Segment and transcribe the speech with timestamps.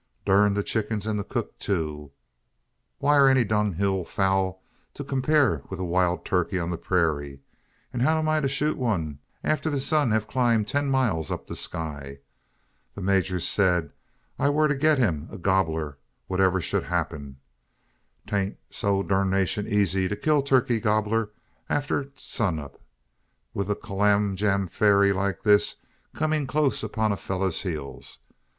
[0.25, 2.11] "Durn the chickens, an the cook too!
[2.97, 4.63] What air any dung hill fowl
[4.95, 7.37] to compare wi' a wild turkey o' the purayra;
[7.93, 11.45] an how am I to shoot one, arter the sun hev clomb ten mile up
[11.45, 12.17] the sky?
[12.95, 13.91] The major sayed
[14.39, 17.37] I war to git him a gobbler, whativer shed happen.
[18.25, 21.29] 'Tain't so durnation eezy to kill turkey gobbler
[21.69, 22.81] arter sun up,
[23.53, 25.75] wi' a clamjamferry like this
[26.15, 28.17] comin' clost upon a fellur's heels?